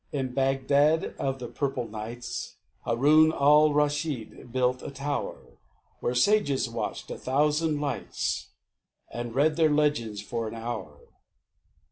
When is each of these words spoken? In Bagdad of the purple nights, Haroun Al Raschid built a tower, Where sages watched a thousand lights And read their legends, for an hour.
In 0.11 0.33
Bagdad 0.33 1.15
of 1.19 1.37
the 1.37 1.47
purple 1.47 1.87
nights, 1.87 2.55
Haroun 2.87 3.31
Al 3.33 3.71
Raschid 3.71 4.51
built 4.51 4.81
a 4.81 4.89
tower, 4.89 5.59
Where 5.99 6.15
sages 6.15 6.67
watched 6.67 7.11
a 7.11 7.19
thousand 7.19 7.79
lights 7.79 8.49
And 9.11 9.35
read 9.35 9.57
their 9.57 9.69
legends, 9.69 10.19
for 10.19 10.47
an 10.47 10.55
hour. 10.55 11.01